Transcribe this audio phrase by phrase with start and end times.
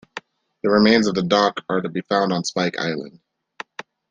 [0.63, 3.19] The remains of the dock are to be found on Spike Island.